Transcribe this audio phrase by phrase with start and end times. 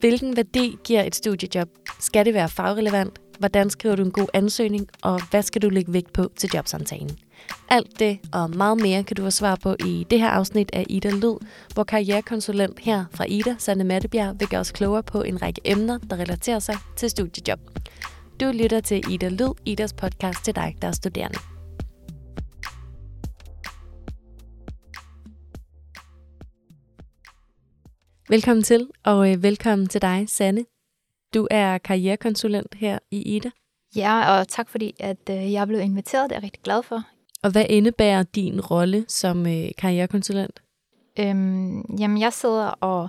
[0.00, 1.68] Hvilken værdi giver et studiejob?
[2.00, 3.18] Skal det være fagrelevant?
[3.38, 4.88] Hvordan skriver du en god ansøgning?
[5.02, 7.18] Og hvad skal du lægge vægt på til jobsamtalen?
[7.68, 10.84] Alt det og meget mere kan du få svar på i det her afsnit af
[10.88, 11.36] Ida Lyd,
[11.74, 15.98] hvor karrierekonsulent her fra Ida, Sanne Mattebjerg, vil gøre os klogere på en række emner,
[15.98, 17.60] der relaterer sig til studiejob.
[18.40, 21.57] Du lytter til Ida Lyd, Idas podcast til dig, der er studerende.
[28.30, 30.64] Velkommen til, og øh, velkommen til dig, Sanne.
[31.34, 33.50] Du er karrierekonsulent her i Ida.
[33.96, 36.30] Ja, og tak fordi, at øh, jeg blev inviteret.
[36.30, 37.02] Det er jeg rigtig glad for.
[37.42, 40.62] Og hvad indebærer din rolle som øh, karrierekonsulent?
[41.18, 43.08] Øhm, jamen, jeg sidder og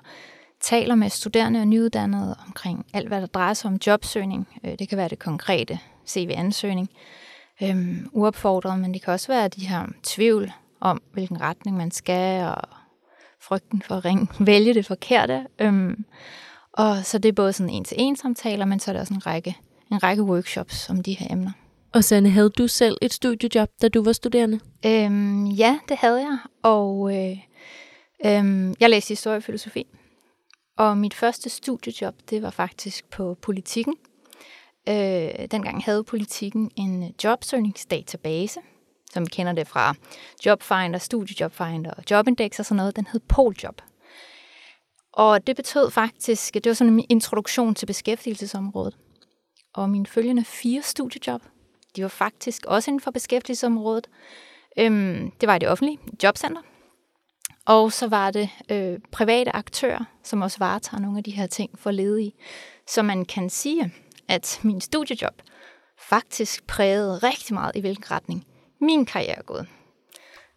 [0.61, 4.47] taler med studerende og nyuddannede omkring alt, hvad der drejer sig om jobsøgning.
[4.65, 6.89] Øh, det kan være det konkrete CV-ansøgning,
[7.63, 12.45] øhm, uopfordret, men det kan også være de her tvivl om, hvilken retning man skal,
[12.45, 12.78] og
[13.41, 15.45] frygten for at ringe, vælge det forkerte.
[15.59, 16.05] Øhm,
[16.73, 19.57] og så det er både sådan en-til-en samtaler, men så er der også en række,
[19.91, 21.51] en række workshops om de her emner.
[21.93, 24.60] Og Sanne, havde du selv et studiejob, da du var studerende?
[24.85, 27.37] Øhm, ja, det havde jeg, og øh,
[28.26, 29.87] øh, jeg læste historie og filosofi.
[30.77, 33.95] Og mit første studiejob, det var faktisk på politikken.
[34.90, 38.60] Øh, dengang havde politikken en jobsøgningsdatabase,
[39.13, 39.96] som vi kender det fra
[40.46, 42.96] Jobfinder, Studiejobfinder og Jobindex og sådan noget.
[42.96, 43.82] Den hed Poljob.
[45.13, 48.98] Og det betød faktisk, at det var sådan en introduktion til beskæftigelsesområdet.
[49.74, 51.41] Og mine følgende fire studiejob,
[51.96, 54.07] de var faktisk også inden for beskæftigelsesområdet.
[54.79, 56.62] Øhm, det var i det offentlige, jobcenter.
[57.66, 61.79] Og så var det øh, private aktører, som også varetager nogle af de her ting
[61.79, 62.34] for ledige.
[62.88, 63.94] Så man kan sige,
[64.28, 65.41] at min studiejob
[66.09, 68.46] faktisk prægede rigtig meget i hvilken retning
[68.81, 69.68] min karriere er gået.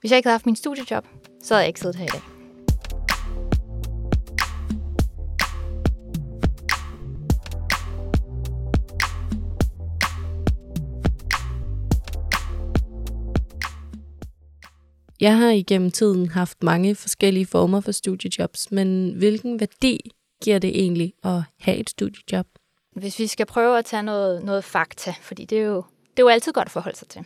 [0.01, 1.07] Hvis jeg ikke havde haft min studiejob,
[1.43, 2.21] så havde jeg ikke siddet her i dag.
[15.21, 20.11] Jeg har igennem tiden haft mange forskellige former for studiejobs, men hvilken værdi
[20.43, 22.47] giver det egentlig at have et studiejob?
[22.97, 26.23] Hvis vi skal prøve at tage noget, noget fakta, fordi det er, jo, det er
[26.23, 27.25] jo altid godt at forholde sig til,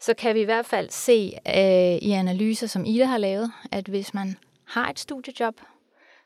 [0.00, 3.86] så kan vi i hvert fald se øh, i analyser, som Ida har lavet, at
[3.86, 5.54] hvis man har et studiejob,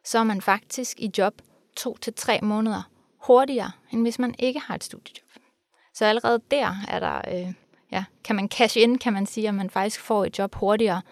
[0.04, 1.34] så er man faktisk i job
[1.76, 5.28] to til tre måneder hurtigere, end hvis man ikke har et studiejob.
[5.94, 7.52] Så allerede der er der øh,
[7.92, 11.02] ja, kan man cash in, kan man sige, at man faktisk får et job hurtigere,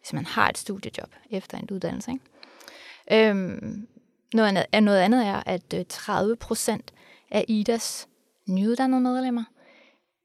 [0.00, 2.10] hvis man har et studiejob efter en uddannelse.
[2.10, 3.28] Ikke?
[3.28, 3.88] Øhm,
[4.34, 6.92] noget, andet, noget andet er, at øh, 30 procent
[7.30, 8.08] af IDAs
[8.46, 9.44] nyuddannede medlemmer,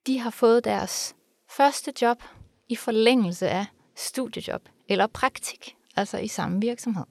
[0.08, 1.16] de har fået deres
[1.58, 2.24] første job
[2.70, 3.66] i forlængelse af
[3.96, 7.06] studiejob eller praktik, altså i samme virksomhed.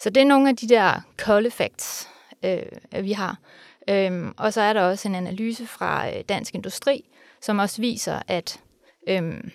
[0.00, 2.08] Så det er nogle af de der kolde facts,
[2.44, 2.62] øh,
[3.04, 3.38] vi har.
[3.88, 7.08] Øhm, og så er der også en analyse fra øh, Dansk Industri,
[7.40, 8.60] som også viser, at
[9.08, 9.50] øhm,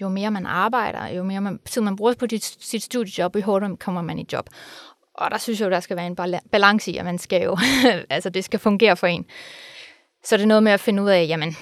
[0.00, 3.42] jo mere man arbejder, jo mere man, tid man bruger på dit, sit studiejob, jo
[3.42, 4.50] hurtigere kommer man i job.
[5.14, 6.16] Og der synes jeg jo, der skal være en
[6.50, 7.58] balance i, at man skal jo,
[8.10, 9.26] altså det skal fungere for en.
[10.24, 11.56] Så det er noget med at finde ud af, jamen,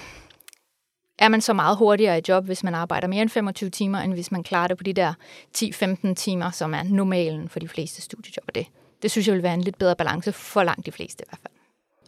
[1.19, 4.13] er man så meget hurtigere i job, hvis man arbejder mere end 25 timer, end
[4.13, 5.13] hvis man klarer det på de der
[5.57, 8.43] 10-15 timer, som er normalen for de fleste studiejob.
[8.47, 8.67] Og det,
[9.01, 11.39] det synes jeg vil være en lidt bedre balance for langt de fleste i hvert
[11.41, 11.53] fald.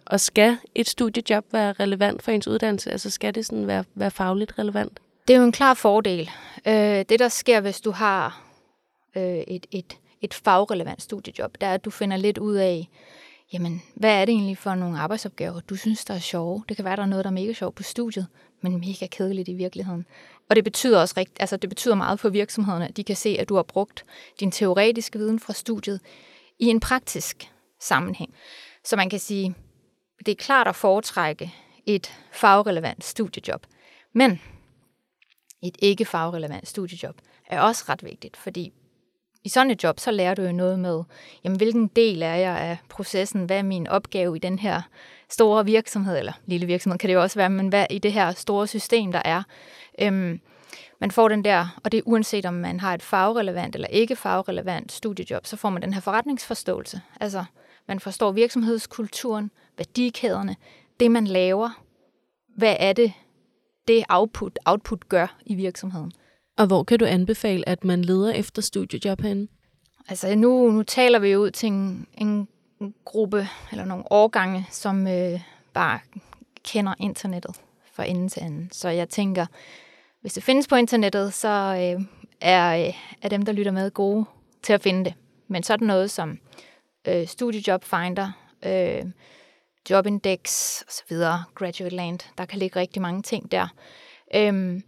[0.06, 2.92] Og skal et studiejob være relevant for ens uddannelse?
[2.92, 5.00] Altså skal det sådan være, være fagligt relevant?
[5.28, 6.30] Det er jo en klar fordel.
[6.68, 6.74] Øh,
[7.10, 8.44] det, der sker, hvis du har
[9.16, 12.90] øh, et, et, et fagrelevant studiejob, det er, at du finder lidt ud af,
[13.54, 16.64] jamen, hvad er det egentlig for nogle arbejdsopgaver, du synes, der er sjove?
[16.70, 18.28] Det kan være, der er noget, der er mega sjovt på studiet,
[18.62, 20.06] men mega kedeligt i virkeligheden.
[20.50, 23.38] Og det betyder også rigt, altså det betyder meget for virksomhederne, at de kan se,
[23.40, 24.06] at du har brugt
[24.40, 26.02] din teoretiske viden fra studiet
[26.60, 28.34] i en praktisk sammenhæng.
[28.84, 29.56] Så man kan sige,
[30.26, 31.54] det er klart at foretrække
[31.86, 33.66] et fagrelevant studiejob.
[34.14, 34.42] Men
[35.64, 37.16] et ikke fagrelevant studiejob
[37.48, 38.74] er også ret vigtigt, fordi
[39.44, 41.04] i sådan et job, så lærer du jo noget med,
[41.44, 44.82] jamen, hvilken del er jeg af processen, hvad er min opgave i den her
[45.30, 48.32] store virksomhed, eller lille virksomhed kan det jo også være, men hvad i det her
[48.32, 49.44] store system, der er.
[50.02, 50.40] Øhm,
[51.00, 54.16] man får den der, og det er uanset om man har et fagrelevant eller ikke
[54.16, 57.02] fagrelevant studiejob, så får man den her forretningsforståelse.
[57.20, 57.44] Altså,
[57.88, 60.56] man forstår virksomhedskulturen, værdikæderne,
[61.00, 61.84] det man laver,
[62.56, 63.14] hvad er det,
[63.88, 66.12] det output, output gør i virksomheden.
[66.58, 69.48] Og hvor kan du anbefale, at man leder efter studiejob henne?
[70.10, 72.48] Altså nu, nu taler vi jo ud til en, en
[73.06, 75.42] gruppe eller nogle årgange, som øh,
[75.74, 76.00] bare
[76.64, 77.56] kender internettet
[77.94, 78.70] fra ende til anden.
[78.72, 79.46] Så jeg tænker,
[80.22, 82.06] hvis det findes på internettet, så øh,
[82.42, 84.26] er, øh, er dem, der lytter med, gode
[84.64, 85.14] til at finde det.
[85.48, 86.40] Men så er det noget som
[87.08, 88.32] øh, Studiejob Finder,
[88.66, 89.06] øh,
[89.90, 91.18] Jobindex osv.,
[91.56, 92.20] Graduate Land.
[92.38, 93.68] Der kan ligge rigtig mange ting der.
[94.36, 94.84] Øhm,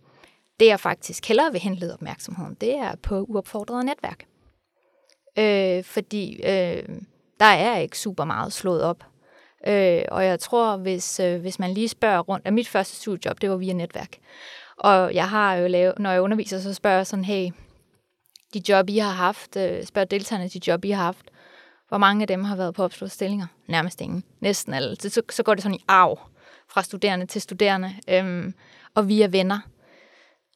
[0.60, 4.26] det jeg faktisk hellere vil henlede opmærksomheden, det er på uopfordrede netværk.
[5.40, 6.84] Øh, fordi øh,
[7.40, 9.04] der er ikke super meget slået op.
[9.68, 13.42] Øh, og jeg tror, hvis, øh, hvis man lige spørger rundt, at mit første studiejob,
[13.42, 14.18] det var via netværk.
[14.78, 17.52] Og jeg har jo lavet, når jeg underviser, så spørger jeg sådan, hey,
[18.54, 21.26] de job, I har haft, øh, spørger deltagerne de job, I har haft,
[21.88, 23.48] hvor mange af dem har været på opslået stillinger?
[23.68, 24.24] Nærmest ingen.
[24.40, 24.96] Næsten alle.
[24.96, 26.20] Så, så går det sådan i arv
[26.70, 28.54] fra studerende til studerende, øhm,
[28.96, 29.60] og via venner.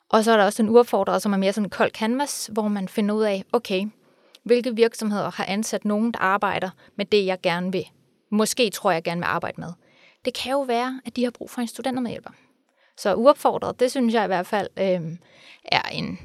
[0.10, 2.68] Og så er der også en uopfordrede, som er mere sådan en kold canvas, hvor
[2.68, 3.88] man finder ud af, okay,
[4.44, 7.86] hvilke virksomheder har ansat nogen, der arbejder med det, jeg gerne vil.
[8.32, 9.74] Måske tror jeg gerne vil arbejde med.
[10.26, 12.30] Det kan jo være, at de har brug for en studentermedhjælper.
[12.98, 15.02] Så uopfordret, det synes jeg i hvert fald øh,
[15.66, 16.20] er en,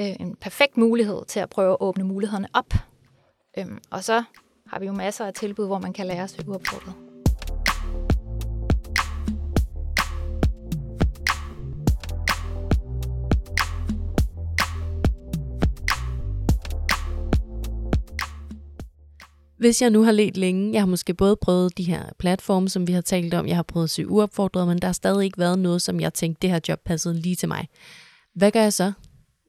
[0.00, 2.74] øh, en perfekt mulighed til at prøve at åbne mulighederne op.
[3.58, 4.22] Øh, og så
[4.66, 7.13] har vi jo masser af tilbud, hvor man kan lære sig uopfordret.
[19.64, 22.86] Hvis jeg nu har let længe, jeg har måske både prøvet de her platforme, som
[22.86, 25.38] vi har talt om, jeg har prøvet at søge uopfordret, men der har stadig ikke
[25.38, 27.68] været noget, som jeg tænkte, det her job passede lige til mig.
[28.34, 28.92] Hvad gør jeg så?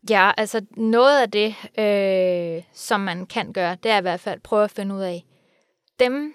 [0.10, 4.36] Ja, altså noget af det, øh, som man kan gøre, det er i hvert fald
[4.36, 5.26] at prøve at finde ud af,
[6.00, 6.34] dem,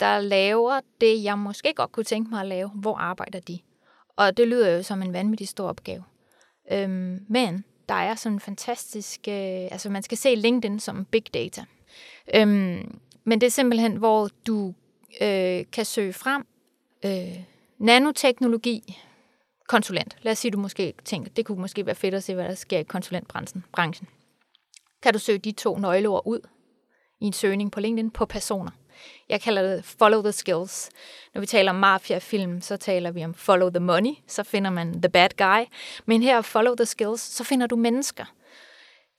[0.00, 3.58] der laver det, jeg måske godt kunne tænke mig at lave, hvor arbejder de?
[4.16, 6.04] Og det lyder jo som en vanvittig stor opgave.
[6.72, 9.34] Øhm, men der er sådan en fantastisk, øh,
[9.70, 11.64] altså man skal se LinkedIn som big data.
[12.34, 14.74] Øhm, men det er simpelthen, hvor du
[15.20, 16.46] øh, kan søge frem
[17.04, 17.42] øh,
[17.78, 18.98] nanoteknologi,
[19.68, 20.16] konsulent.
[20.22, 22.54] Lad os sige, du måske tænker, det kunne måske være fedt at se, hvad der
[22.54, 23.64] sker i konsulentbranchen.
[23.72, 24.08] Branchen.
[25.02, 26.40] Kan du søge de to nøgleord ud
[27.20, 28.70] i en søgning på LinkedIn på personer.
[29.28, 30.90] Jeg kalder det follow the skills.
[31.34, 35.02] Når vi taler om mafia-film, så taler vi om follow the money, så finder man
[35.02, 35.64] the bad guy.
[36.06, 38.24] Men her follow the skills, så finder du mennesker.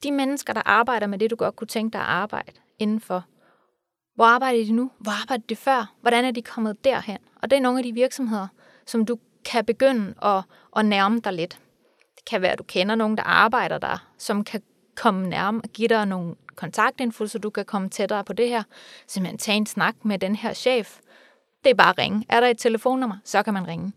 [0.03, 3.25] De mennesker, der arbejder med det, du godt kunne tænke dig at arbejde indenfor.
[4.21, 4.91] Hvor arbejder de nu?
[4.97, 5.93] Hvor arbejder de før?
[6.01, 7.17] Hvordan er de kommet derhen?
[7.41, 8.47] Og det er nogle af de virksomheder,
[8.85, 10.43] som du kan begynde at,
[10.75, 11.59] at nærme dig lidt.
[12.15, 14.61] Det kan være, at du kender nogen, der arbejder der, som kan
[14.95, 18.63] komme nærme og give dig nogle kontaktinfo, så du kan komme tættere på det her.
[19.07, 20.99] Simpelthen tage en snak med den her chef.
[21.63, 22.25] Det er bare at ringe.
[22.29, 23.93] Er der et telefonnummer, så kan man ringe.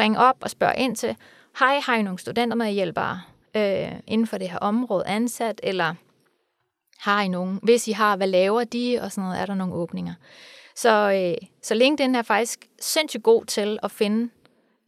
[0.00, 1.16] Ring op og spørg ind til,
[1.58, 3.20] hej, har I nogle studenter med hjælpere
[3.56, 5.94] øh, inden for det her område ansat, eller
[6.98, 7.60] har I nogen?
[7.62, 8.98] Hvis I har, hvad laver de?
[9.02, 10.14] Og sådan noget, er der nogle åbninger.
[10.76, 14.30] Så, øh, så LinkedIn er faktisk sindssygt god til at finde,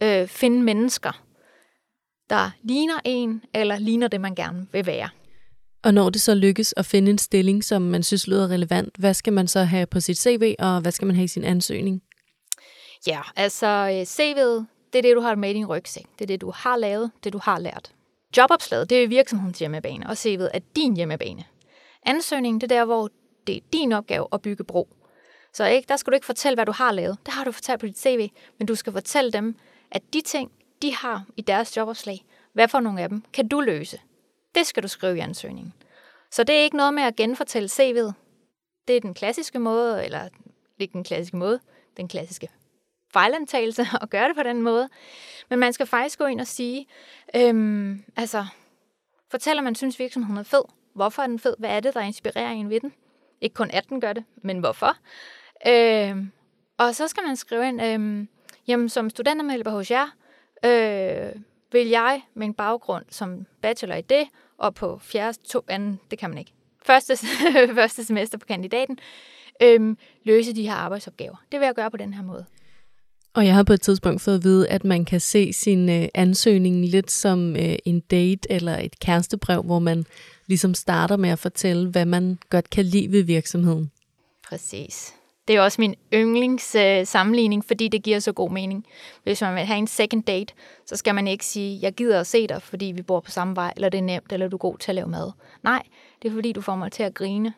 [0.03, 1.23] øh, finde mennesker,
[2.31, 5.09] der ligner en, eller ligner det, man gerne vil være.
[5.83, 9.15] Og når det så lykkes at finde en stilling, som man synes lyder relevant, hvad
[9.15, 12.03] skal man så have på sit CV, og hvad skal man have i sin ansøgning?
[13.07, 16.07] Ja, altså øh, CV'et, det er det, du har med i din rygsæk.
[16.19, 17.93] Det er det, du har lavet, det du har lært.
[18.37, 21.45] Jobopslaget, det er virksomhedens hjemmebane, og CV'et er din hjemmebane.
[22.09, 23.09] Ansøgningen, det er der, hvor
[23.47, 24.89] det er din opgave at bygge bro.
[25.53, 27.19] Så ikke, der skal du ikke fortælle, hvad du har lavet.
[27.27, 29.57] Det har du fortalt på dit CV, men du skal fortælle dem,
[29.91, 30.53] at de ting,
[30.83, 34.01] de har i deres jobopslag, hvad for nogle af dem kan du løse?
[34.55, 35.73] Det skal du skrive i ansøgningen.
[36.31, 38.13] Så det er ikke noget med at genfortælle CV'et.
[38.89, 40.29] Det er den klassiske måde, eller
[40.79, 41.61] ikke den klassiske måde,
[41.97, 42.49] den klassiske
[43.13, 44.89] fejlantagelse at gøre det på den måde.
[45.51, 46.87] Men man skal faktisk gå ind og sige,
[47.37, 48.47] øhm, altså,
[49.31, 50.63] fortæller man synes virksomheden er fed,
[50.99, 51.55] Hvorfor er den fed?
[51.59, 52.93] Hvad er det, der inspirerer en ved den?
[53.41, 54.97] Ikke kun at den gør det, men hvorfor?
[55.67, 56.17] Øh,
[56.79, 58.27] og så skal man skrive ind, øh,
[58.69, 60.07] jamen som studentermedlemmer hos jer,
[60.65, 64.29] øh, vil jeg med en baggrund som bachelor i det,
[64.59, 66.53] og på fjerde, to, anden, det kan man ikke,
[66.87, 67.17] første,
[67.81, 68.99] første semester på kandidaten,
[69.63, 71.37] øh, løse de her arbejdsopgaver.
[71.53, 72.47] Det vil jeg gøre på den her måde.
[73.35, 76.09] Og jeg har på et tidspunkt fået at vide, at man kan se sin øh,
[76.15, 80.05] ansøgning lidt som øh, en date eller et kærestebrev, hvor man
[80.49, 83.91] ligesom starter med at fortælle, hvad man godt kan lide ved virksomheden.
[84.49, 85.15] Præcis.
[85.49, 88.87] Det er også min yndlings øh, sammenligning, fordi det giver så god mening.
[89.23, 90.55] Hvis man vil have en second date,
[90.87, 93.57] så skal man ikke sige, jeg gider at se dig, fordi vi bor på samme
[93.57, 95.31] vej, eller det er nemt, eller du er god til at lave mad.
[95.63, 95.83] Nej,
[96.23, 97.53] det er fordi, du får mig til at grine,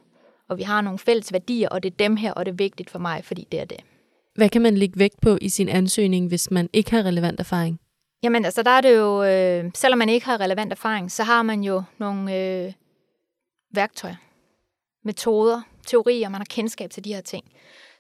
[0.49, 2.91] og vi har nogle fælles værdier, og det er dem her, og det er vigtigt
[2.91, 3.81] for mig, fordi det er det.
[4.35, 7.81] Hvad kan man lægge vægt på i sin ansøgning, hvis man ikke har relevant erfaring?
[8.23, 11.43] Jamen altså, der er det jo, øh, selvom man ikke har relevant erfaring, så har
[11.43, 12.73] man jo nogle øh,
[13.71, 14.17] værktøjer,
[15.03, 17.53] metoder, teorier, man har kendskab til de her ting.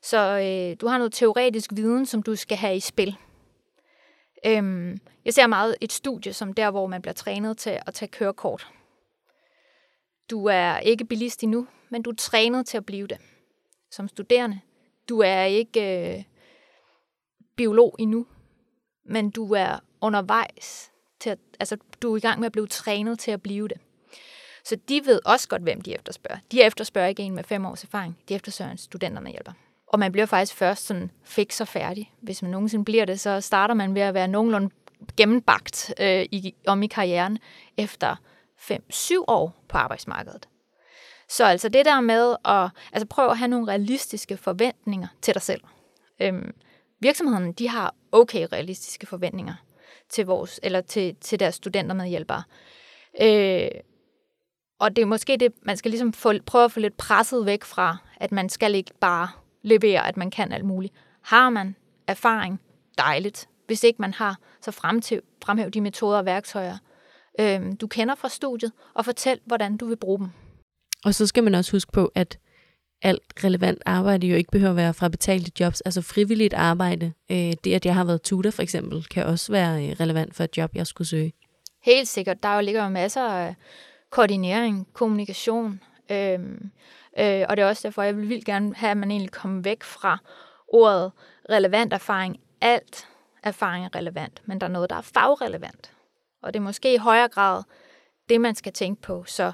[0.02, 3.16] Så øh, du har noget teoretisk viden, som du skal have i spil.
[4.46, 8.08] Øhm, jeg ser meget et studie som der, hvor man bliver trænet til at tage
[8.08, 8.68] kørekort.
[10.30, 13.18] Du er ikke bilist endnu, men du er trænet til at blive det.
[13.92, 14.60] som studerende.
[15.08, 16.24] Du er ikke øh,
[17.56, 18.26] biolog endnu,
[19.04, 23.18] men du er undervejs til at, altså du er i gang med at blive trænet
[23.18, 23.80] til at blive det.
[24.64, 26.40] Så de ved også godt, hvem de efterspørger.
[26.52, 28.18] De efterspørger ikke en med fem års erfaring.
[28.28, 29.52] De efterspørger en studenterne hjælper.
[29.86, 32.12] Og man bliver faktisk først sådan fix og færdig.
[32.22, 34.70] Hvis man nogensinde bliver det, så starter man ved at være nogenlunde
[35.16, 37.38] gennembagt øh, i, om i karrieren
[37.76, 38.16] efter
[38.58, 40.48] 5-7 år på arbejdsmarkedet.
[41.28, 45.42] Så altså det der med at altså prøve at have nogle realistiske forventninger til dig
[45.42, 45.60] selv.
[46.20, 46.54] Øhm,
[47.00, 49.54] virksomhederne, de har okay realistiske forventninger
[50.08, 52.42] til vores eller til, til deres studenter med hjælpere.
[53.20, 53.70] Øh,
[54.80, 57.64] og det er måske det, man skal ligesom få, prøve at få lidt presset væk
[57.64, 59.28] fra, at man skal ikke bare
[59.62, 60.94] levere, at man kan alt muligt.
[61.22, 62.60] Har man erfaring,
[62.98, 63.48] dejligt.
[63.66, 66.76] Hvis ikke man har, så fremhæv, fremhæv de metoder og værktøjer,
[67.40, 70.28] øh, du kender fra studiet, og fortæl, hvordan du vil bruge dem.
[71.04, 72.38] Og så skal man også huske på, at
[73.02, 77.12] alt relevant arbejde jo ikke behøver at være fra betalte jobs, altså frivilligt arbejde.
[77.30, 80.44] Øh, det, at jeg har været tutor for eksempel, kan også være øh, relevant for
[80.44, 81.32] et job, jeg skulle søge.
[81.82, 82.42] Helt sikkert.
[82.42, 83.54] Der jo ligger jo masser af
[84.10, 86.70] koordinering, kommunikation, øhm,
[87.18, 89.62] øh, og det er også derfor, jeg vil vildt gerne have, at man egentlig kommer
[89.62, 90.18] væk fra
[90.68, 91.12] ordet
[91.50, 92.40] relevant erfaring.
[92.60, 93.08] Alt
[93.42, 95.92] erfaring er relevant, men der er noget, der er fagrelevant.
[96.42, 97.62] Og det er måske i højere grad
[98.28, 99.24] det, man skal tænke på.
[99.26, 99.52] Så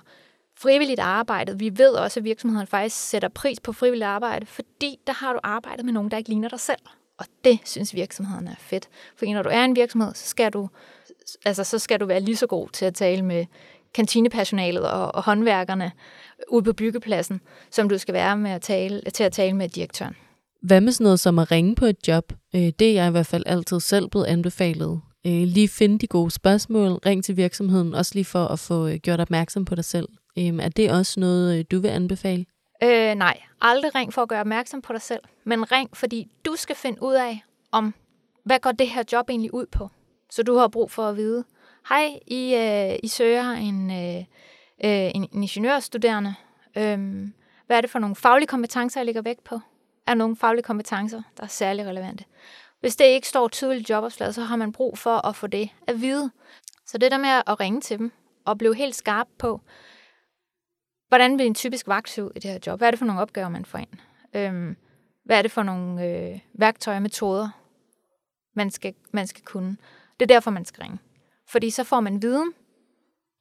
[0.58, 5.12] frivilligt arbejde, vi ved også, at virksomheden faktisk sætter pris på frivilligt arbejde, fordi der
[5.12, 6.80] har du arbejdet med nogen, der ikke ligner dig selv.
[7.18, 8.88] Og det synes virksomheden er fedt.
[9.16, 10.68] For når du er en virksomhed, så skal du,
[11.44, 13.46] altså, så skal du være lige så god til at tale med
[13.96, 15.92] kantinepersonalet og, og håndværkerne
[16.48, 20.16] ude på byggepladsen, som du skal være med at tale, til at tale med direktøren.
[20.62, 22.32] Hvad med sådan noget som at ringe på et job?
[22.54, 25.00] Øh, det er jeg i hvert fald altid selv blevet anbefalet.
[25.26, 28.96] Øh, lige finde de gode spørgsmål, ring til virksomheden, også lige for at få øh,
[28.96, 30.08] gjort opmærksom på dig selv.
[30.36, 32.44] Er det også noget, du vil anbefale?
[32.82, 36.54] Øh, nej, aldrig ring for at gøre opmærksom på dig selv, men ring, fordi du
[36.56, 37.94] skal finde ud af, om
[38.44, 39.88] hvad går det her job egentlig ud på.
[40.30, 41.44] Så du har brug for at vide,
[41.88, 44.18] hej, I, øh, I søger en, øh,
[44.84, 46.34] øh en ingeniørstuderende.
[46.76, 47.34] Øhm,
[47.66, 49.54] hvad er det for nogle faglige kompetencer, jeg ligger vægt på?
[50.06, 52.24] Er der nogle faglige kompetencer, der er særlig relevante?
[52.80, 55.70] Hvis det ikke står tydeligt i jobopslaget, så har man brug for at få det
[55.86, 56.30] at vide.
[56.86, 58.12] Så det der med at ringe til dem
[58.44, 59.60] og blive helt skarp på,
[61.08, 62.80] hvordan vil en typisk vagt se ud i det her job?
[62.80, 63.88] Hvad er det for nogle opgaver, man får ind?
[64.34, 64.76] Øhm,
[65.24, 67.48] hvad er det for nogle øh, værktøjer og metoder,
[68.54, 69.76] man skal, man skal kunne?
[70.20, 70.98] Det er derfor, man skal ringe.
[71.48, 72.52] Fordi så får man viden,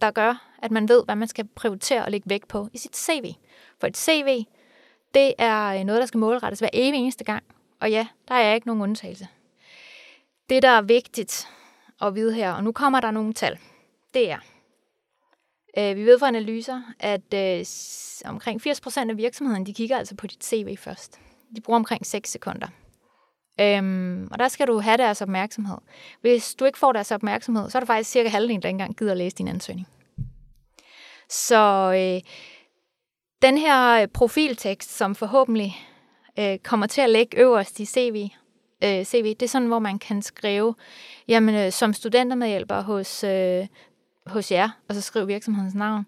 [0.01, 2.97] der gør, at man ved, hvad man skal prioritere og lægge vægt på i sit
[2.97, 3.33] CV.
[3.79, 4.45] For et CV,
[5.13, 7.43] det er øh, noget, der skal målrettes hver evig eneste gang.
[7.79, 9.27] Og ja, der er ikke nogen undtagelse.
[10.49, 11.47] Det, der er vigtigt
[12.01, 13.59] at vide her, og nu kommer der nogle tal,
[14.13, 14.39] det er,
[15.77, 17.65] øh, vi ved fra analyser, at øh,
[18.25, 21.19] omkring 80% af virksomheden, de kigger altså på dit CV først.
[21.55, 22.67] De bruger omkring 6 sekunder.
[23.61, 25.77] Øhm, og der skal du have deres opmærksomhed.
[26.21, 28.97] Hvis du ikke får deres opmærksomhed, så er det faktisk cirka halvdelen, der ikke engang
[28.97, 29.87] gider at læse din ansøgning.
[31.29, 32.31] Så øh,
[33.41, 35.75] den her øh, profiltekst, som forhåbentlig
[36.39, 38.29] øh, kommer til at ligge øverst i CV,
[38.83, 40.75] øh, CV, det er sådan, hvor man kan skrive,
[41.27, 43.67] jamen øh, som studentermedhjælper hos, øh,
[44.25, 46.05] hos jer, og så skrive virksomhedens navn,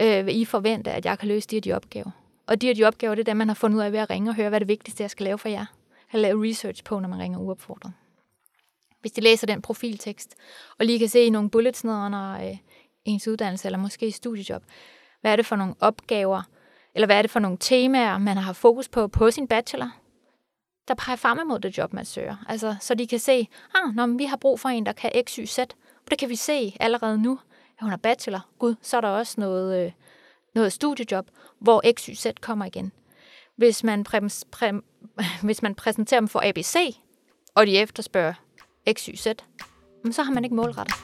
[0.00, 2.10] øh, vil I forvente, at jeg kan løse de her de opgaver.
[2.46, 4.10] Og de her de opgaver, det er dem, man har fundet ud af ved at
[4.10, 5.66] ringe og høre, hvad det vigtigste, jeg skal lave for jer.
[6.14, 7.92] Har lave research på, når man ringer uopfordret.
[9.00, 10.34] Hvis de læser den profiltekst,
[10.78, 12.56] og lige kan se nogle bullets ned under øh,
[13.04, 14.62] ens uddannelse, eller måske studiejob,
[15.20, 16.42] hvad er det for nogle opgaver,
[16.94, 19.90] eller hvad er det for nogle temaer, man har fokus på på sin bachelor,
[20.88, 22.36] der peger frem imod det job, man søger.
[22.48, 25.34] Altså, så de kan se, ah, når vi har brug for en, der kan x,
[25.34, 25.58] y, z.
[25.58, 27.38] Og det kan vi se allerede nu,
[27.78, 28.46] at hun er bachelor.
[28.58, 29.92] Gud, så er der også noget, øh,
[30.54, 31.26] noget studiejob,
[31.58, 32.92] hvor x, y, z kommer igen.
[33.56, 34.84] Hvis man, præm, præm,
[35.42, 36.76] hvis man præsenterer dem for ABC,
[37.54, 38.34] og de efterspørger
[38.92, 39.26] x, y, z,
[40.10, 40.94] så har man ikke målrettet.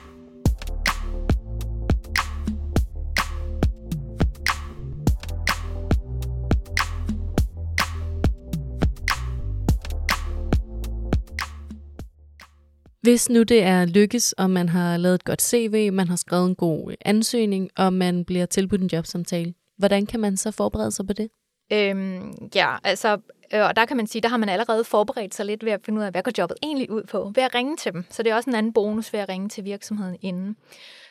[13.03, 16.49] Hvis nu det er lykkes, og man har lavet et godt CV, man har skrevet
[16.49, 21.07] en god ansøgning, og man bliver tilbudt en jobsamtale, hvordan kan man så forberede sig
[21.07, 21.29] på det?
[21.73, 23.19] Øhm, ja, altså,
[23.55, 25.81] Øh, og der kan man sige, der har man allerede forberedt sig lidt ved at
[25.85, 28.05] finde ud af, hvad går jobbet egentlig ud på, ved at ringe til dem.
[28.11, 30.57] Så det er også en anden bonus ved at ringe til virksomheden inden.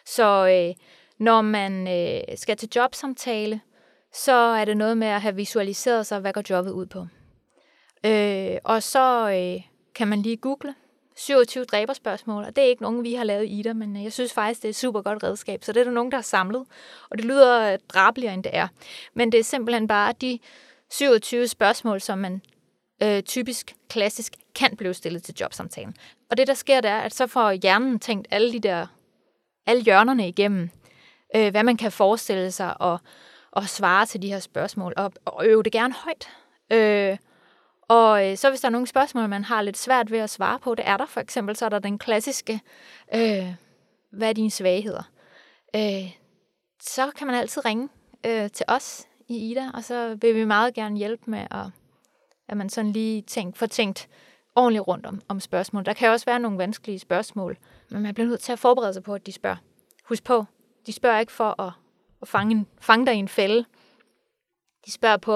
[0.06, 0.76] Så øh,
[1.18, 3.62] når man øh, skal til jobsamtale,
[4.14, 7.08] så er det noget med at have visualiseret sig, hvad går jobbet ud på.
[8.06, 9.62] Øh, og så øh,
[9.96, 10.76] kan man lige google,
[11.16, 14.14] 27 dræberspørgsmål, og det er ikke nogen, vi har lavet i Ida, men øh, jeg
[14.14, 15.64] synes faktisk, det er et super godt redskab.
[15.64, 16.66] Så det er der nogen, der har samlet,
[17.10, 18.68] og det lyder øh, drabeligere, end det er.
[19.14, 20.40] Men det er simpelthen bare de
[20.92, 22.42] 27 spørgsmål, som man
[23.04, 25.96] øh, typisk, klassisk, kan blive stillet til jobsamtalen.
[26.30, 28.88] Og det, der sker, det er, at så får hjernen tænkt alle de der,
[29.66, 30.70] alle hjørnerne igennem,
[31.36, 33.00] øh, hvad man kan forestille sig og,
[33.52, 36.30] og svare til de her spørgsmål, og, og øve det gerne højt.
[36.72, 37.18] Øh,
[37.82, 40.60] og øh, så hvis der er nogle spørgsmål, man har lidt svært ved at svare
[40.60, 42.62] på, det er der for eksempel, så er der den klassiske,
[43.16, 43.54] øh,
[44.12, 45.04] hvad er dine svagheder?
[45.76, 46.14] Øh,
[46.82, 47.90] så kan man altid ringe
[48.26, 51.66] øh, til os i Ida, og så vil vi meget gerne hjælpe med, at,
[52.48, 54.08] at man sådan lige tænk, får tænkt
[54.56, 55.86] ordentligt rundt om, om spørgsmål.
[55.86, 57.58] Der kan også være nogle vanskelige spørgsmål,
[57.90, 59.58] men man bliver nødt til at forberede sig på, at de spørger.
[60.10, 60.46] Husk på,
[60.88, 61.74] de spørger ikke for at,
[62.22, 63.66] at fange, en, fange dig i en fælde.
[64.86, 65.32] De spørger, på,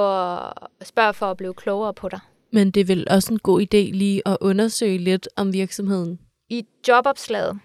[0.86, 2.20] spørger for at blive klogere på dig.
[2.52, 6.20] Men det er vel også en god idé lige at undersøge lidt om virksomheden?
[6.50, 7.60] I jobopslaget,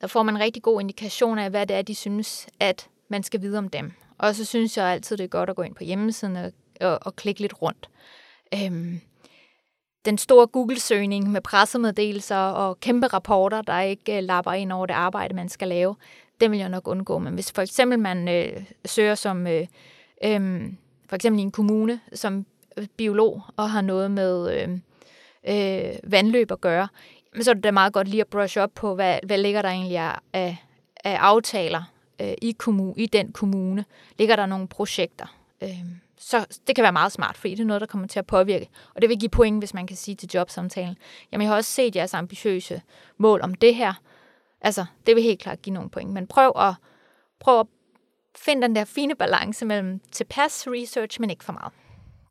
[0.00, 3.22] der får man en rigtig god indikation af, hvad det er, de synes, at man
[3.22, 3.92] skal vide om dem.
[4.20, 6.98] Og så synes jeg altid, det er godt at gå ind på hjemmesiden og, og,
[7.02, 7.90] og klikke lidt rundt.
[8.54, 9.00] Øhm,
[10.04, 14.94] den store Google-søgning med pressemeddelelser og kæmpe rapporter, der ikke uh, lapper ind over det
[14.94, 15.96] arbejde, man skal lave,
[16.40, 17.18] det vil jeg nok undgå.
[17.18, 19.66] Men hvis for eksempel man øh, søger som øh,
[20.24, 20.72] øh,
[21.08, 22.46] for eksempel i en kommune som
[22.76, 24.68] øh, biolog og har noget med øh,
[25.48, 26.88] øh, vandløb at gøre,
[27.40, 29.68] så er det da meget godt lige at brush op på, hvad, hvad ligger der
[29.68, 29.98] egentlig
[30.32, 30.56] af,
[31.04, 31.82] af aftaler
[32.20, 33.84] øh, i, kommun, i den kommune.
[34.18, 35.36] Ligger der nogle projekter?
[35.62, 35.84] Øh,
[36.18, 38.68] så det kan være meget smart, fordi det er noget, der kommer til at påvirke.
[38.94, 40.96] Og det vil give point, hvis man kan sige til jobsamtalen,
[41.32, 42.82] jamen jeg har også set jeres ambitiøse
[43.18, 43.94] mål om det her.
[44.60, 46.10] Altså, det vil helt klart give nogle point.
[46.10, 46.74] Men prøv at,
[47.40, 47.66] prøv at
[48.36, 51.72] finde den der fine balance mellem tilpas research, men ikke for meget.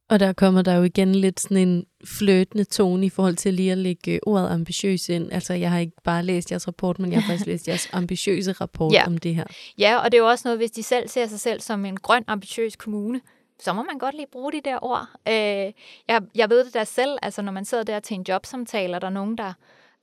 [0.09, 3.71] Og der kommer der jo igen lidt sådan en fløtende tone i forhold til lige
[3.71, 5.31] at lægge ordet ambitiøs ind.
[5.31, 8.51] Altså, jeg har ikke bare læst jeres rapport, men jeg har faktisk læst jeres ambitiøse
[8.51, 9.05] rapport ja.
[9.07, 9.43] om det her.
[9.77, 11.97] Ja, og det er jo også noget, hvis de selv ser sig selv som en
[11.97, 13.21] grøn, ambitiøs kommune,
[13.59, 15.07] så må man godt lige bruge de der ord.
[15.27, 15.33] Øh,
[16.07, 19.01] jeg, jeg ved det der selv, altså når man sidder der til en jobsamtale, og
[19.01, 19.53] der er nogen, der,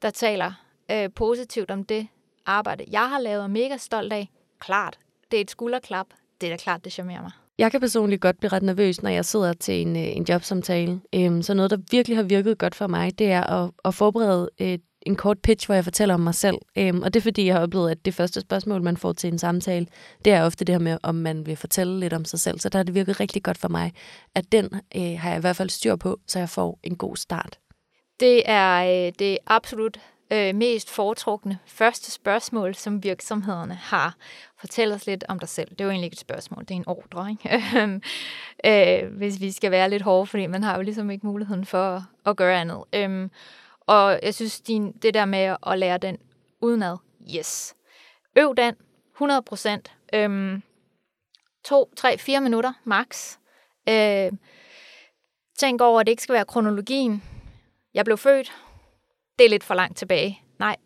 [0.02, 0.52] der taler
[0.90, 2.08] øh, positivt om det
[2.46, 4.30] arbejde, jeg har lavet og mega stolt af.
[4.58, 4.98] Klart,
[5.30, 6.06] det er et skulderklap.
[6.40, 7.32] Det er da klart, det charmerer mig.
[7.58, 11.00] Jeg kan personligt godt blive ret nervøs, når jeg sidder til en, øh, en jobsamtale.
[11.14, 14.50] Øhm, så noget, der virkelig har virket godt for mig, det er at, at forberede
[14.58, 16.56] et, en kort pitch, hvor jeg fortæller om mig selv.
[16.78, 19.32] Øhm, og det er fordi, jeg har oplevet, at det første spørgsmål, man får til
[19.32, 19.86] en samtale,
[20.24, 22.60] det er ofte det her med, om man vil fortælle lidt om sig selv.
[22.60, 23.92] Så der har det virket rigtig godt for mig,
[24.34, 27.16] at den øh, har jeg i hvert fald styr på, så jeg får en god
[27.16, 27.58] start.
[28.20, 29.98] Det er øh, det er absolut
[30.30, 34.16] øh, mest foretrukne første spørgsmål, som virksomhederne har.
[34.58, 35.70] Fortæl os lidt om dig selv.
[35.70, 37.62] Det er jo egentlig ikke et spørgsmål, det er en ordre, ikke?
[37.76, 38.02] Øhm,
[38.66, 42.04] øh, hvis vi skal være lidt hårde, fordi man har jo ligesom ikke muligheden for
[42.26, 42.84] at gøre andet.
[42.92, 43.28] Øh,
[43.80, 46.18] og jeg synes, din, det der med at lære den
[46.60, 46.96] udenad,
[47.36, 47.74] yes.
[48.36, 48.74] Øv den
[49.14, 49.92] 100 procent.
[50.14, 50.62] Øhm,
[51.64, 53.36] to, tre, fire minutter max.
[53.88, 54.32] Øh,
[55.58, 57.22] tænk over, at det ikke skal være kronologien.
[57.94, 58.52] Jeg blev født,
[59.38, 60.42] det er lidt for langt tilbage.
[60.58, 60.76] Nej,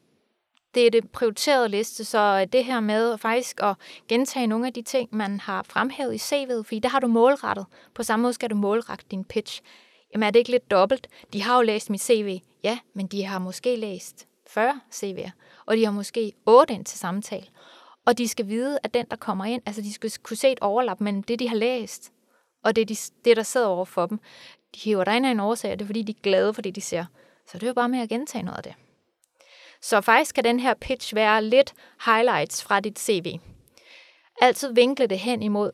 [0.74, 3.76] det er det prioriterede liste, så øh, det her med faktisk at
[4.08, 7.66] gentage nogle af de ting, man har fremhævet i CV'et, fordi der har du målrettet.
[7.94, 9.60] På samme måde skal du målrette din pitch.
[10.12, 11.08] Jamen er det ikke lidt dobbelt?
[11.32, 12.40] De har jo læst mit CV.
[12.64, 15.30] Ja, men de har måske læst 40 CV'er,
[15.66, 17.46] og de har måske 8 ind til samtale.
[18.06, 20.60] Og de skal vide, at den, der kommer ind, altså de skal kunne se et
[20.60, 22.12] overlap mellem det, de har læst,
[22.64, 24.18] og det, de, det der sidder over for dem.
[24.74, 26.62] De hiver dig ind af en årsag, og det er fordi, de er glade for
[26.62, 27.04] det, de ser.
[27.52, 28.74] Så det er jo bare med at gentage noget af det.
[29.82, 33.38] Så faktisk kan den her pitch være lidt highlights fra dit CV.
[34.40, 35.72] Altid vinkle det hen imod.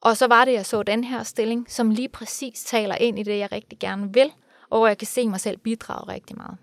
[0.00, 3.22] Og så var det, jeg så den her stilling, som lige præcis taler ind i
[3.22, 4.32] det, jeg rigtig gerne vil,
[4.70, 6.58] og hvor jeg kan se mig selv bidrage rigtig meget.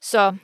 [0.00, 0.36] Så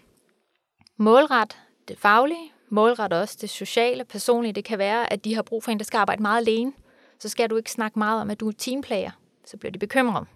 [0.97, 4.53] målret det faglige, målret også det sociale, personlige.
[4.53, 6.73] Det kan være, at de har brug for en, der skal arbejde meget alene.
[7.19, 9.11] Så skal du ikke snakke meget om, at du er teamplayer.
[9.47, 10.27] Så bliver de bekymret.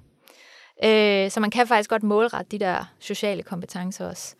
[0.85, 4.35] Øh, så man kan faktisk godt målrette de der sociale kompetencer også.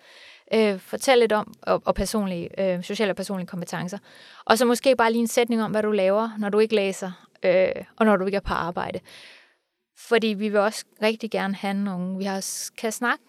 [0.55, 3.99] Øh, fortæl lidt om, og, og personlige, øh, sociale og personlige kompetencer.
[4.45, 7.27] Og så måske bare lige en sætning om, hvad du laver, når du ikke læser,
[7.43, 9.01] øh, og når du ikke er på arbejde.
[9.99, 12.47] Fordi vi vil også rigtig gerne have nogen, vi har,
[12.79, 13.25] kan snakke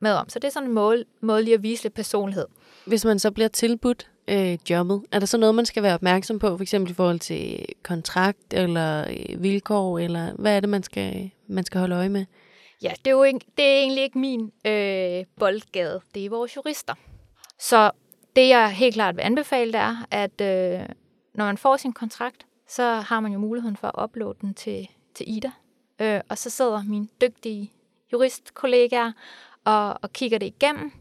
[0.00, 0.28] med om.
[0.28, 2.46] Så det er sådan en mål, måde lige at vise lidt personlighed.
[2.86, 6.38] Hvis man så bliver tilbudt øh, jobbet, er der så noget, man skal være opmærksom
[6.38, 10.82] på, for eksempel i forhold til kontrakt eller øh, vilkår, eller hvad er det, man
[10.82, 12.24] skal, man skal holde øje med?
[12.82, 16.00] Ja, det er jo ikke, det er egentlig ikke min øh, boldgade.
[16.14, 16.94] Det er vores jurister.
[17.58, 17.90] Så
[18.36, 20.88] det, jeg helt klart vil anbefale, det er, at øh,
[21.34, 24.88] når man får sin kontrakt, så har man jo muligheden for at uploade den til,
[25.14, 25.50] til Ida.
[26.00, 27.72] Øh, og så sidder mine dygtige
[28.12, 29.12] juristkollegaer
[29.64, 30.92] og, og kigger det igennem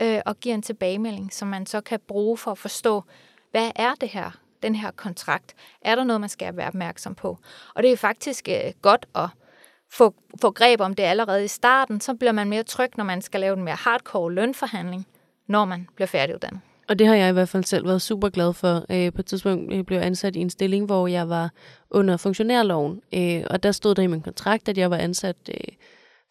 [0.00, 3.02] øh, og giver en tilbagemelding, som man så kan bruge for at forstå,
[3.50, 4.30] hvad er det her,
[4.62, 5.54] den her kontrakt?
[5.80, 7.38] Er der noget, man skal være opmærksom på?
[7.74, 9.28] Og det er faktisk øh, godt at
[9.94, 13.22] få, få greb om det allerede i starten, så bliver man mere tryg, når man
[13.22, 15.06] skal lave en mere hardcore lønforhandling,
[15.46, 16.60] når man bliver færdiguddannet.
[16.88, 18.84] Og det har jeg i hvert fald selv været super glad for.
[18.90, 21.50] Øh, på et tidspunkt øh, blev jeg ansat i en stilling, hvor jeg var
[21.90, 25.74] under funktionærloven, øh, og der stod der i min kontrakt, at jeg var ansat øh,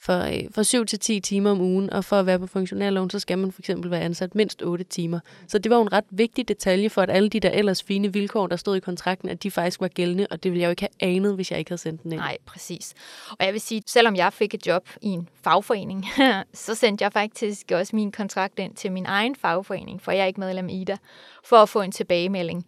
[0.05, 3.09] for, øh, for 7 til 10 timer om ugen, og for at være på funktionærloven,
[3.09, 5.19] så skal man for eksempel være ansat mindst 8 timer.
[5.47, 8.47] Så det var en ret vigtig detalje for, at alle de der ellers fine vilkår,
[8.47, 10.81] der stod i kontrakten, at de faktisk var gældende, og det ville jeg jo ikke
[10.81, 12.19] have anet, hvis jeg ikke havde sendt den ind.
[12.19, 12.93] Nej, præcis.
[13.29, 16.05] Og jeg vil sige, selvom jeg fik et job i en fagforening,
[16.53, 20.25] så sendte jeg faktisk også min kontrakt ind til min egen fagforening, for jeg er
[20.25, 20.97] ikke medlem i IDA,
[21.43, 22.65] for at få en tilbagemelding.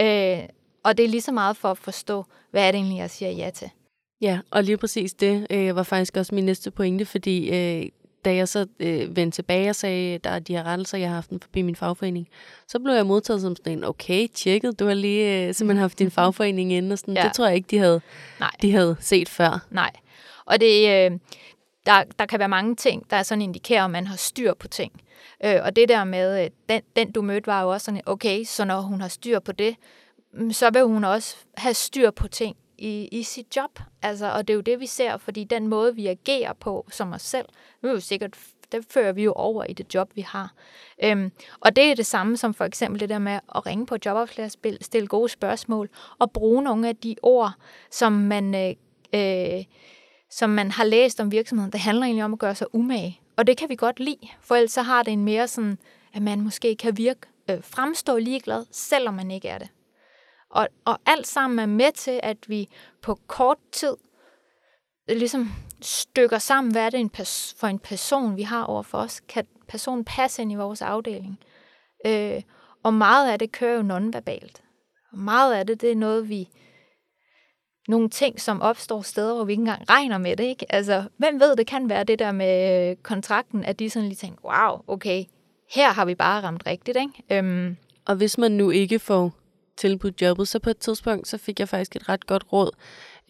[0.00, 0.38] Øh,
[0.82, 3.30] og det er lige så meget for at forstå, hvad er det egentlig, jeg siger
[3.30, 3.70] ja til.
[4.20, 7.88] Ja, og lige præcis det øh, var faktisk også min næste pointe, fordi øh,
[8.24, 11.14] da jeg så øh, vendte tilbage og sagde, der er de her rettelser, jeg har
[11.14, 12.28] haft forbi min fagforening,
[12.68, 15.98] så blev jeg modtaget som sådan en, okay, tjekket, du har lige øh, simpelthen haft
[15.98, 17.22] din fagforening inde, og sådan, ja.
[17.22, 18.00] det tror jeg ikke, de havde,
[18.40, 18.50] Nej.
[18.62, 19.66] de havde set før.
[19.70, 19.90] Nej,
[20.44, 21.18] og det, øh,
[21.86, 24.68] der, der kan være mange ting, der er sådan indikerer, at man har styr på
[24.68, 24.92] ting.
[25.44, 28.44] Øh, og det der med, øh, den, den du mødte var jo også sådan, okay,
[28.44, 29.76] så når hun har styr på det,
[30.32, 33.78] mm, så vil hun også have styr på ting i, i sit job.
[34.02, 37.12] Altså, og det er jo det, vi ser, fordi den måde, vi agerer på som
[37.12, 37.46] os selv,
[37.82, 38.36] det er jo sikkert
[38.72, 40.54] det fører vi jo over i det job, vi har.
[41.04, 43.96] Øhm, og det er det samme som for eksempel det der med at ringe på
[44.06, 47.52] jobopslag, stille gode spørgsmål og bruge nogle af de ord,
[47.90, 48.74] som man, øh,
[49.14, 49.64] øh,
[50.30, 51.72] som man har læst om virksomheden.
[51.72, 53.20] Det handler egentlig om at gøre sig umage.
[53.36, 55.78] Og det kan vi godt lide, for ellers så har det en mere sådan,
[56.14, 57.20] at man måske kan virke,
[57.50, 59.68] øh, fremstå ligeglad, selvom man ikke er det.
[60.54, 62.68] Og, og alt sammen er med til, at vi
[63.02, 63.96] på kort tid
[65.08, 68.98] ligesom stykker sammen, hvad er det en pers- for en person, vi har over for
[68.98, 69.20] os.
[69.28, 71.38] Kan personen passe ind i vores afdeling?
[72.06, 72.42] Øh,
[72.82, 74.62] og meget af det kører jo nonverbalt.
[75.12, 76.48] Og meget af det, det er noget, vi...
[77.88, 80.66] Nogle ting, som opstår steder, hvor vi ikke engang regner med det, ikke?
[80.68, 84.44] Altså, hvem ved, det kan være det der med kontrakten, at de sådan lige tænker,
[84.44, 85.24] wow, okay,
[85.70, 87.38] her har vi bare ramt rigtigt, ikke?
[87.38, 89.32] Øhm, og hvis man nu ikke får
[89.76, 92.70] tilbudt jobbet, så på et tidspunkt, så fik jeg faktisk et ret godt råd,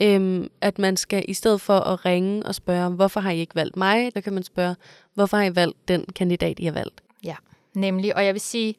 [0.03, 3.55] øhm, at man skal i stedet for at ringe og spørge, hvorfor har I ikke
[3.55, 4.77] valgt mig, så kan man spørge,
[5.15, 7.01] hvorfor har I valgt den kandidat, I har valgt?
[7.25, 7.37] Ja,
[7.75, 8.17] nemlig.
[8.17, 8.75] Og jeg vil sige,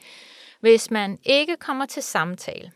[0.60, 2.72] hvis man ikke kommer til samtale,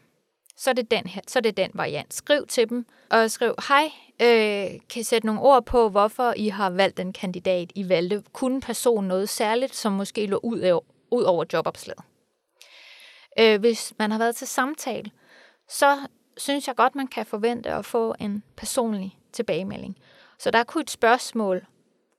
[0.58, 2.14] så er det den, her, så er det den variant.
[2.14, 6.48] Skriv til dem, og skriv, hej, øh, kan I sætte nogle ord på, hvorfor I
[6.48, 8.24] har valgt den kandidat, I valgte?
[8.34, 10.80] Kunne person noget særligt, som måske lå ud, af,
[11.12, 12.04] ud over jobopslaget?
[13.40, 15.12] Øh, hvis man har været til samtale,
[15.70, 15.98] så
[16.38, 19.98] synes jeg godt, man kan forvente at få en personlig tilbagemelding.
[20.40, 21.66] Så der kunne et spørgsmål,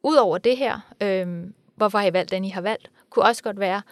[0.02, 1.44] ud over det her, øh,
[1.76, 3.82] hvorfor har I valgt den, I har valgt, kunne også godt være,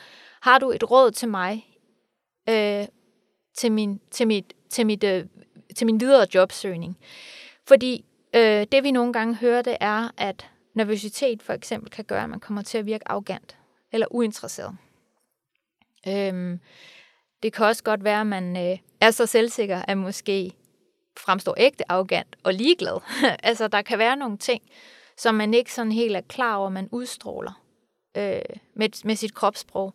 [0.41, 1.67] har du et råd til mig,
[2.49, 2.87] øh,
[3.57, 5.27] til, min, til, mit, til, mit, øh,
[5.77, 6.99] til min videre jobsøgning?
[7.67, 12.23] Fordi øh, det vi nogle gange hører, det er, at nervøsitet for eksempel kan gøre,
[12.23, 13.57] at man kommer til at virke arrogant
[13.93, 14.77] eller uinteresseret.
[16.09, 16.59] Øh,
[17.43, 20.53] det kan også godt være, at man øh, er så selvsikker, at måske
[21.19, 23.01] fremstår ægte arrogant og ligeglad.
[23.43, 24.63] altså, der kan være nogle ting,
[25.17, 27.63] som man ikke sådan helt er klar over, man udstråler
[28.17, 28.43] øh,
[28.77, 29.95] med, med sit kropssprog.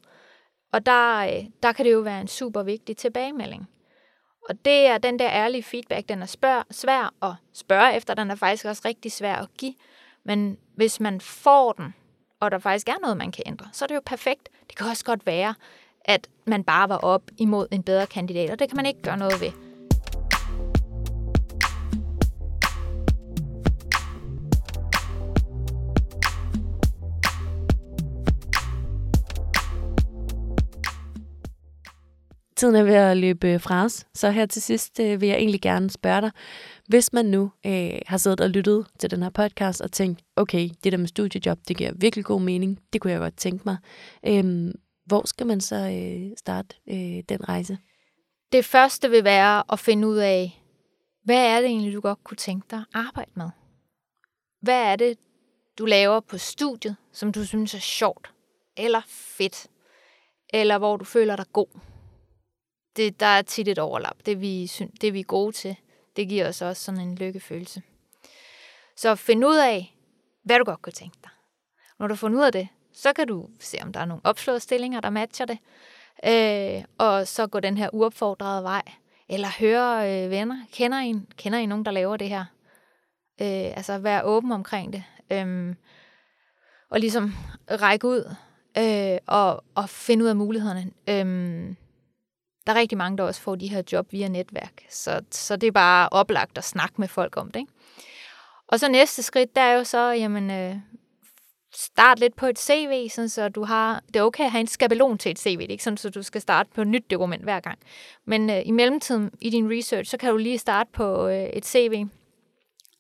[0.74, 3.70] Og der, øh, der kan det jo være en super vigtig tilbagemelding.
[4.50, 8.32] Og det er den der ærlige feedback, den er spørg, svær at spørge efter, den
[8.32, 9.74] er faktisk også rigtig svær at give.
[10.26, 11.94] Men hvis man får den,
[12.40, 14.50] og der faktisk er noget, man kan ændre, så er det jo perfekt.
[14.68, 15.56] Det kan også godt være,
[16.06, 19.18] at man bare var op imod en bedre kandidat, og det kan man ikke gøre
[19.18, 19.52] noget ved.
[32.64, 35.38] Tiden er ved at løbe øh, fra os, så her til sidst øh, vil jeg
[35.38, 36.32] egentlig gerne spørge dig,
[36.88, 40.70] hvis man nu øh, har siddet og lyttet til den her podcast og tænkt, okay,
[40.84, 43.78] det der med studiejob, det giver virkelig god mening, det kunne jeg godt tænke mig.
[44.28, 44.72] Øhm,
[45.06, 47.78] hvor skal man så øh, starte øh, den rejse?
[48.52, 50.64] Det første vil være at finde ud af,
[51.24, 53.50] hvad er det egentlig, du godt kunne tænke dig at arbejde med?
[54.62, 55.18] Hvad er det,
[55.78, 58.34] du laver på studiet, som du synes er sjovt,
[58.78, 59.68] eller fedt,
[60.50, 61.80] eller hvor du føler dig god?
[62.96, 64.26] Det, der er tit et overlap.
[64.26, 64.66] Det vi,
[65.02, 65.76] det, vi er gode til,
[66.16, 67.82] det giver os også sådan en lykkefølelse.
[68.96, 69.96] Så find ud af,
[70.44, 71.32] hvad du godt kunne tænke dig.
[72.00, 74.22] Når du har fundet ud af det, så kan du se, om der er nogle
[74.24, 75.58] opslåede stillinger, der matcher det.
[76.26, 78.82] Øh, og så gå den her uopfordrede vej.
[79.30, 80.66] Eller høre øh, venner.
[80.72, 82.46] Kender I, kender I nogen, der laver det her?
[83.42, 85.04] Øh, altså være åben omkring det.
[85.32, 85.76] Øh,
[86.90, 87.34] og ligesom
[87.72, 88.36] række ud
[88.78, 90.92] øh, og, og finde ud af mulighederne.
[91.08, 91.76] Øh,
[92.68, 94.74] der er rigtig mange, der også får de her job via netværk.
[94.90, 97.60] Så, så det er bare oplagt at snakke med folk om det.
[97.60, 97.72] Ikke?
[98.68, 100.76] Og så næste skridt, der er jo så, jamen, øh,
[101.76, 104.68] start lidt på et CV, sådan så du har, det er okay at have en
[104.68, 107.12] skabelon til et CV, det er ikke sådan, så du skal starte på et nyt
[107.12, 107.80] dokument hver gang.
[108.26, 111.66] Men øh, i mellemtiden i din research, så kan du lige starte på øh, et
[111.66, 112.06] CV,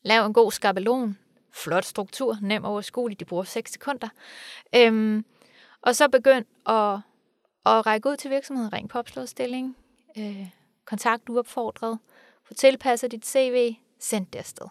[0.04, 1.18] lav en god skabelon,
[1.54, 4.08] flot struktur, nem overskuelig, de bruger 6 sekunder.
[4.76, 5.26] Øhm,
[5.82, 6.94] og så begynd at,
[7.66, 9.78] at række ud til virksomheden, ring på opslåsstilling,
[10.18, 10.48] øh,
[10.86, 12.00] kontakt uopfordret,
[12.48, 14.66] få tilpasset dit CV, send det afsted.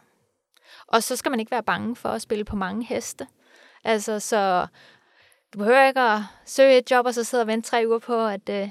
[0.86, 3.26] Og så skal man ikke være bange for at spille på mange heste.
[3.84, 4.66] Altså, så
[5.52, 8.26] du behøver ikke at søge et job, og så sidde og vente tre uger på,
[8.26, 8.70] at øh,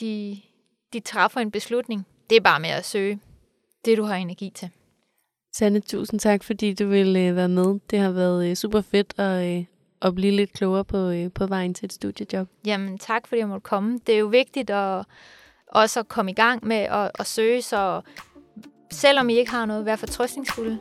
[0.00, 0.40] de,
[0.92, 2.06] de træffer en beslutning.
[2.30, 3.20] Det er bare med at søge
[3.84, 4.70] det, du har energi til.
[5.54, 7.80] Sanne, tusind tak, fordi du ville øh, være med.
[7.90, 9.64] Det har været øh, super fedt at, øh,
[10.02, 12.48] at blive lidt klogere på, øh, på vejen til et studiejob.
[12.66, 14.00] Jamen, tak fordi jeg måtte komme.
[14.06, 15.04] Det er jo vigtigt at
[15.66, 18.00] også at komme i gang med at, at søge, så
[18.90, 20.78] selvom I ikke har noget, vær fortrøstningsfulde.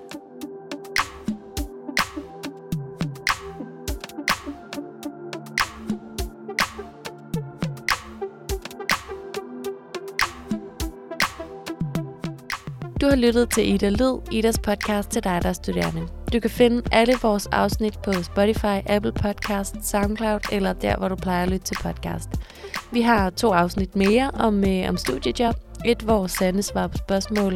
[13.01, 16.07] Du har lyttet til Ida Lyd, Idas podcast til dig, der er studerende.
[16.33, 21.15] Du kan finde alle vores afsnit på Spotify, Apple Podcast, SoundCloud eller der, hvor du
[21.15, 22.29] plejer at lytte til podcast.
[22.91, 25.55] Vi har to afsnit mere om, øh, om studiejob.
[25.85, 27.53] Et, hvor Sande svarer på spørgsmål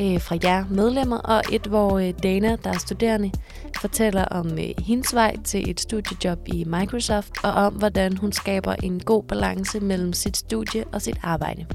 [0.00, 3.32] øh, fra jer medlemmer, og et, hvor øh, Dana, der er studerende,
[3.76, 8.74] fortæller om øh, hendes vej til et studiejob i Microsoft, og om, hvordan hun skaber
[8.82, 11.66] en god balance mellem sit studie og sit arbejde.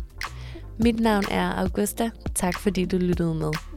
[0.79, 2.09] Mit navn er Augusta.
[2.36, 3.72] Tak fordi du lyttede med.